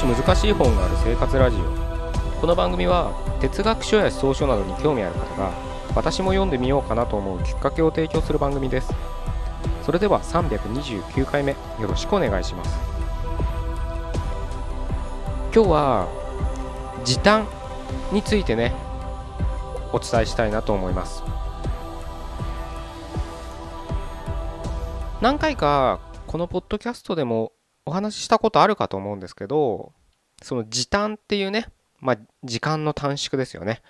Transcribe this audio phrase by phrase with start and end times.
[0.00, 2.40] 少し難しい本がある生活ラジオ。
[2.40, 5.52] この番組は哲学書や思想書などに興味ある方が
[5.94, 8.94] 私も読んでみようかなと思うきっかけを提供する番組です。
[9.84, 12.78] それでは329回目よろしくお願いします。
[15.54, 16.08] 今日は
[17.04, 17.46] 時短
[18.10, 18.72] についてね
[19.92, 21.22] お伝えしたいなと思います。
[25.20, 27.52] 何回かこのポッドキャストでも
[27.86, 29.92] お話ししたことあるかと思うんですけど
[30.42, 31.66] その時短っていうね
[32.00, 33.82] まあ時間の短縮ですよね。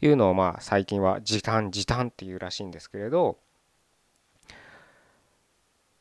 [0.00, 3.38] いうのをまあ最近は時短時短っていうらしいんですけれど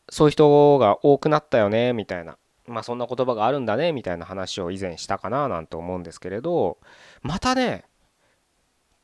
[0.09, 6.79] そういう人が多くなったよねみたいなまあそんな言葉があるんだねみたいな話を以前したかななんて思うんですけれど
[7.21, 7.85] またね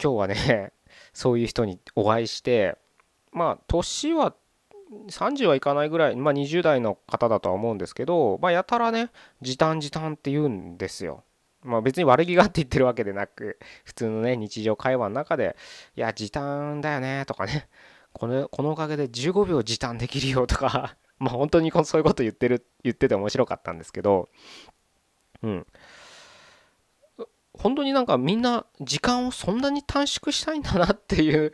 [0.02, 0.74] 今日はね
[1.14, 2.76] そういう人にお会いして
[3.32, 4.34] まあ年は
[5.10, 11.24] 30はいかないぐらい、まあ、20代の方だとは思うんですけど、まあ、やたらね時短時短って言うんですよ。
[11.64, 15.58] まあ、別に悪気があって言ってるわけでなく普通のね日常会話の中で
[15.98, 17.68] 「いや時短だよね」とかね。
[18.14, 20.98] このこのおかげで15秒時短できるよとか。
[21.20, 24.30] まあ本当にそういうこと言ってる言ってて面白かったんですけど。
[25.44, 25.68] うん。
[27.54, 31.52] 本当になんかみんな時間をそんなに短縮したいんだなっていう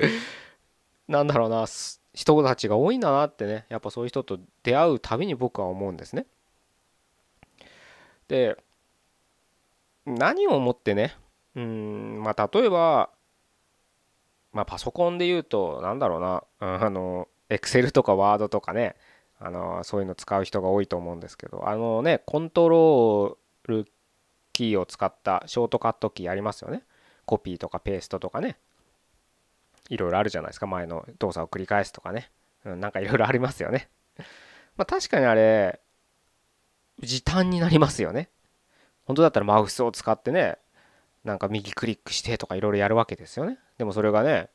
[1.07, 1.65] なんだろうな
[2.13, 6.25] 人たちが多いんだなってねやっぱそういう人と出会うたびに僕は思うんですね。
[8.27, 8.57] で
[10.05, 11.15] 何を思ってね
[11.55, 13.09] うんまあ例えば
[14.51, 18.95] まあパソコンで言うとなんだろうなあのエクセルとかワードとかね
[19.39, 23.87] あのそういうの使う人が多いと思うんですけどあのねコントロール
[24.53, 26.83] キーを使ったショートカットキーありますよね
[27.25, 28.57] コピーとかペーストとかね
[29.93, 30.65] いろいろあるじゃないですか。
[30.65, 32.31] 前の動作を繰り返すとかね、
[32.65, 33.89] うん、なんかいろいろありますよね。
[34.75, 35.79] まあ確かにあれ
[36.99, 38.29] 時短になりますよね。
[39.05, 40.57] 本当だったらマウスを使ってね
[41.23, 43.59] なんか右クリックしてとかいろいろやるわけですよね。
[43.77, 44.49] でもそれがね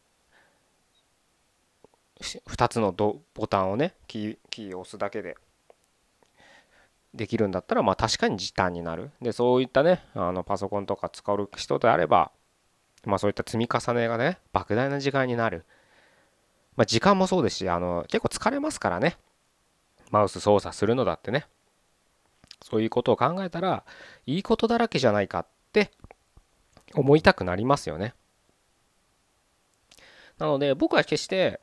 [2.21, 5.37] 2つのボタンをねキーキーを押すだけで
[7.15, 9.13] できるんだったらまあ確かに時短になる。
[9.23, 12.33] でそういったねあのパソコンとか使う人であれば
[13.05, 15.65] まあそういった積み重ねがね莫大な時間になる。
[16.77, 19.17] まあ時間もそうですしあの結構疲れますからね。
[20.11, 21.47] マウス操作するのだってね。
[22.63, 23.85] そういうことを考えたら
[24.27, 25.91] いいことだらけじゃないかって
[26.95, 28.15] 思いたくなりますよね。
[30.39, 31.61] なので僕は決して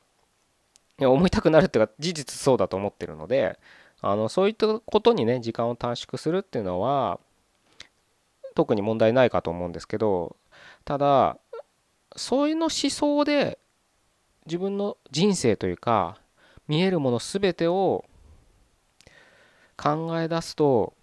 [0.99, 3.59] 思いたくなるっていうか事実そうだと思ってるので
[4.01, 7.19] あのそういったことにね時間を短縮するっていうのは
[8.53, 10.35] 特に問題ないかと思うんですけど
[10.85, 11.37] ただ
[12.15, 13.59] そういうの思想で
[14.45, 16.17] 自分の人生というか
[16.67, 18.05] 見えるもの全てを
[19.77, 20.93] 考え出すと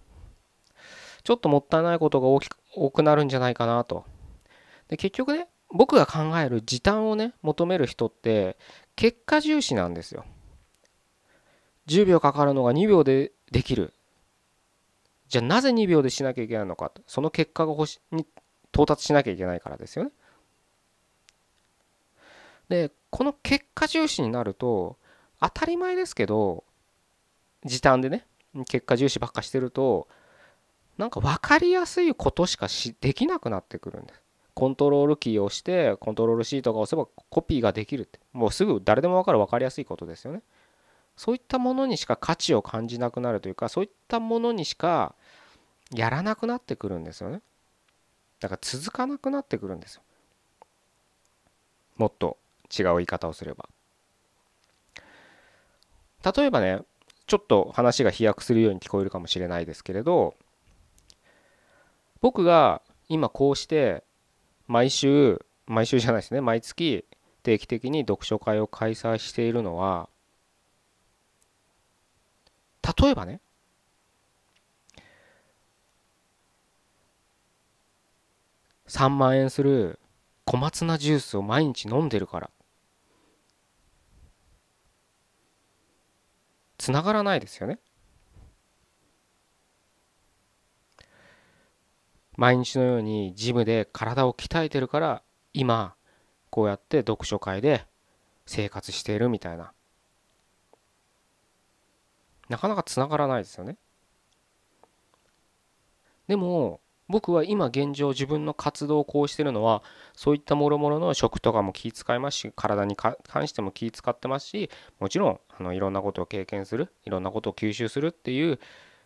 [1.25, 4.05] ちょっともったいないことが大きく多くなるんじゃないかなと。
[4.89, 8.57] で結局ね僕が考える時短をね求める人って
[8.97, 10.25] 結果重視なんですよ。
[11.87, 13.93] 10秒かかるのが2秒でできる。
[15.29, 18.27] じゃあなぜ2秒でしなきゃいけないのかその結果が欲しに
[18.73, 20.11] 到達しなきゃいけないからですよね。
[22.69, 24.97] でこの結果重視になると
[25.41, 26.65] 当たり前ですけど
[27.65, 28.27] 時短でね
[28.69, 30.09] 結果重視ばっかしてると
[30.97, 34.23] なんか分かりやすいことしかしできなくなってくるんです。
[34.55, 40.43] コントロールキーを押してコントロールシートが押せばコピーができるってもうすぐ誰でも分かる分かりやすいことですよね。
[41.17, 45.15] そういったものにしか価値を感じなくなるというかそういったものにしか
[45.91, 47.41] やらなくなってくるんですよね。
[48.43, 50.03] だから続かなくなってくるんですよ。
[51.97, 52.39] もっと
[52.77, 53.69] 違う言い方をすれば。
[56.35, 56.81] 例えばね
[57.27, 60.35] ちょっと話が飛躍するように聞こえるかもしれないですけれど
[62.21, 64.05] 僕が今こうして
[64.69, 67.05] 毎週毎週じゃないですね毎月
[67.43, 70.09] 定期的に読書会を開催しているのは
[73.01, 73.41] 例えばね
[78.93, 79.99] 3万円する
[80.45, 82.51] 小松菜ジュースを毎日飲んでるから。
[86.77, 87.79] つながらないですよね。
[92.37, 95.23] 毎日のようにジムで体を鍛えてるから
[95.55, 95.95] 今
[96.51, 97.87] こうやって読書会で
[98.45, 99.73] 生活しているみたいな。
[102.51, 103.79] なかなかつながらないですよね。
[106.29, 109.83] でも僕は今現状自分の活動をこうしてるのは
[110.15, 113.17] そういったもろもろの食とかも気遣いますし体に関
[113.47, 118.59] しても気遣ってますしもちろんあのいろんなことを経験するいろんなことを吸収するっていう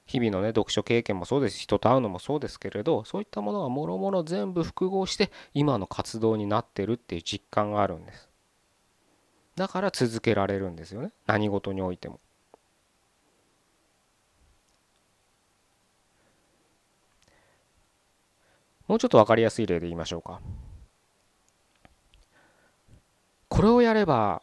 [0.07, 8.29] 日々のね読書経験もそうです人と会うのもそうですけれどそういったものがもろもろ全部複合して今の活動になってるっていう実感があるんです。
[9.57, 11.11] だから続けられるんですよね。
[11.27, 12.21] 何事においても。
[18.87, 20.41] もうちょっと分かりやすい例で言いましょうか。
[23.49, 24.43] これをやれば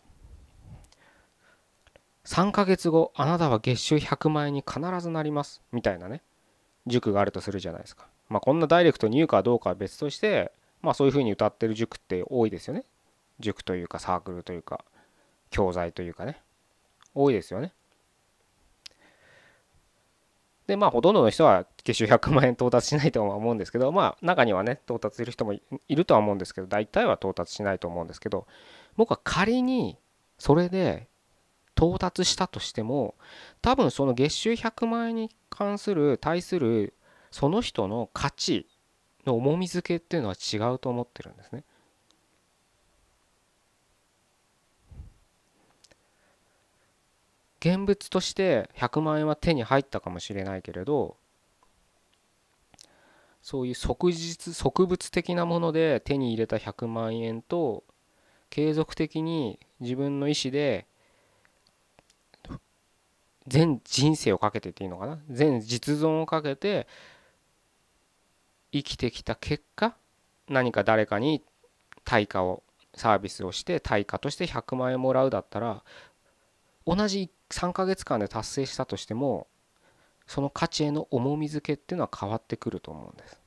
[2.26, 6.22] 3ヶ月後あなたは月収100万円に必ずなりますみたいなね
[6.88, 8.08] 塾があるとするじゃないですか。
[8.30, 10.52] まあこんなダイレクトに言うかどうかは別として
[10.82, 12.84] まあそういうふうに歌ってる塾って多いですよね。
[13.40, 14.84] 塾というかサークルというか
[15.50, 16.42] 教材というかね。
[17.14, 17.74] 多いですよね。
[20.68, 28.48] でまあほとんどの人は月収100万円到達しないとは思うんですけどまあ中にはね到達する人もいるとは思うんですけど大体は到達しないと思うんですけど
[28.96, 29.98] 僕は仮に
[30.38, 31.08] それで
[31.76, 33.16] 到達したとしても
[33.62, 36.94] 多分その月収100万円に関する対する
[37.32, 38.68] その人の価値
[39.26, 41.64] の重み付けっていうのは違うと思ってるんですね。
[47.64, 51.16] 現物として100万円は手に入ったかもしれないけれど
[53.42, 57.86] そういう即日即物的なもので手に入れた100万円と
[58.50, 60.88] 継続的に自分の意思で
[63.48, 65.20] 全人生をかけてっていいのかな？
[65.30, 66.86] 全実存をかけて
[68.74, 69.96] 生きてきた結果
[70.50, 71.42] 何か誰かに
[72.04, 72.62] 対価を
[72.96, 75.82] サービスをして対価として100万円もらうだったら
[76.86, 79.48] 同じ3ヶ月間で達成したとしても
[80.28, 83.40] その価値への重み付けっていうのは変わってくると思うんです。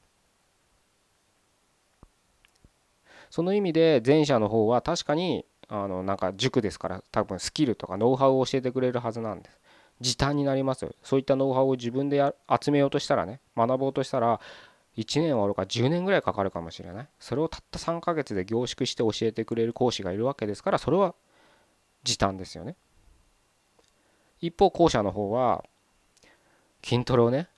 [3.31, 9.61] その意味で前者の方は確かにあのなんか塾ですから多分スキルとかノウハウを教えてくれるはずなんです。
[10.01, 12.23] 時短になりますよそういったノウハウを自分で
[12.63, 14.41] 集めようとしたらね学ぼうとしたら
[14.97, 21.15] 1年はおろか10年ぐらいかかるかもしれないそれをたった3ヶ月で凝縮して教えてくれる講師がいるわけですからそれは
[22.05, 22.77] 時短ですよね
[24.41, 25.65] 一方後者の方は
[26.83, 27.49] 筋トレをね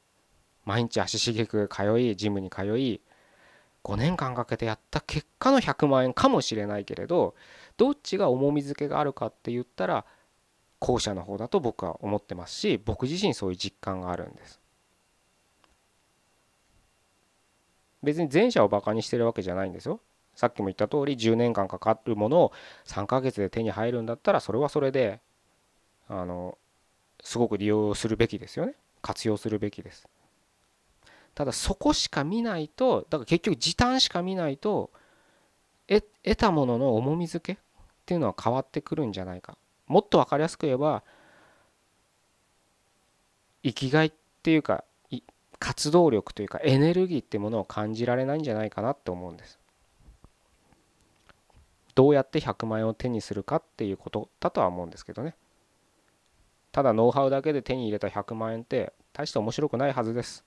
[0.64, 3.00] 毎日足しげく通いジムに通い
[3.84, 7.34] 5年間かけてやった結果の100万円かもしれないけれど
[7.76, 10.04] どっちが重み付けがあるかって言ったら
[10.78, 14.60] 後者の方だと僕は思ってますし僕自身そういう実感があるんです。
[18.02, 20.00] 別に前者をバカにしてるわけじゃないんですよ。
[20.34, 22.52] さっきも言った通り10年間かかるものを
[22.86, 25.20] 3ヶ月で手に入るんだったらそれはそれで
[26.08, 26.56] あの
[27.22, 28.74] すごく利用するべきですよね。
[29.02, 30.08] 活用するべきです。
[31.34, 34.90] ただそこしか見ないとだから結局時短しか見ないと
[35.86, 36.02] 得
[36.36, 37.62] たものの重み付けっ
[38.06, 39.56] ていうのは変わってくるんじゃないか。
[39.86, 41.02] もっと分かりやすく言えば
[43.62, 44.12] 生きがいっ
[44.42, 44.84] ていうか
[45.58, 49.58] 活動力というかエネルギーってものを感じられないんじゃないかなって思うんです。
[51.94, 55.34] どうやって100万円を手にするかっていうことだとは思うんですけどね。
[56.72, 60.44] ただノウハウだけで手に入れた100万円って大して面白くないはずです。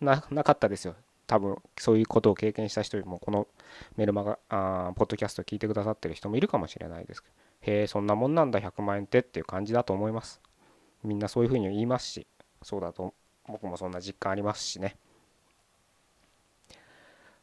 [0.00, 0.94] ななかったですよ。
[1.26, 3.48] 多分そういうことを経験した人よりもこの
[3.96, 7.34] メルマガあポッドキャスト聞いてくださってる人もいるかもしれないですけど。
[7.72, 10.40] へえそんなもんなんだ100万円ってっていう感じだと思います。
[11.02, 12.26] みんなそういうふうに言いますし
[12.62, 13.14] そうだと
[13.48, 14.96] 僕もそんな実感ありますしね。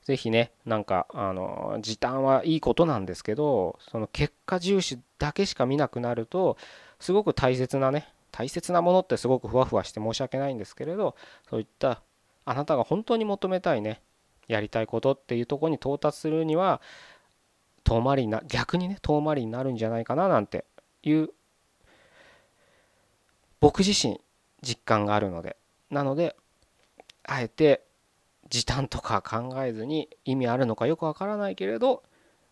[0.04, 6.58] 是非ねなんかあの時短はいいことなんですけどその結果重視だけしか見なくなると
[7.04, 11.16] すごく大切なね大切なものってすごくふわふわして申し訳ないんですけれど
[11.50, 12.02] そういった
[12.46, 14.02] あなたが本当に求めたいね
[14.48, 16.82] やりたいことっていうとこに到達するには
[17.84, 20.66] 遠回りな逆にね遠回りになるんじゃないかななんて
[21.04, 21.30] いう
[23.60, 24.20] 僕自身
[24.62, 25.58] 実感があるので。
[25.94, 26.36] なので
[27.24, 27.86] あえて
[28.50, 32.04] 時短とか考えずに意味あるのかよくわからないけれど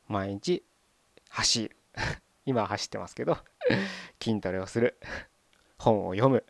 [0.07, 0.63] 毎日
[1.29, 1.75] 走る。
[2.45, 3.37] 今走ってますけど
[4.21, 4.97] 筋トレをする
[5.77, 6.43] 本を読む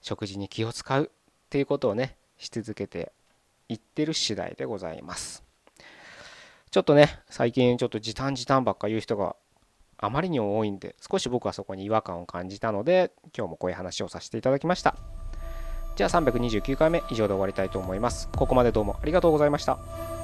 [0.00, 3.12] 食事に気を使うっていうことをねし続けて
[3.68, 5.44] いってる次第でございます。
[6.70, 9.36] ちょっとね最近ちょっと時短時短ばっか言う人が
[9.96, 14.96] あまりにも多いんで少し僕はそこに違和感を感じたので今日もこういう話をさせていただきました。
[15.96, 18.28] じゃあ329回目以上で終わりたいと思います。
[18.28, 20.17] ここまでどうもありがとうございました。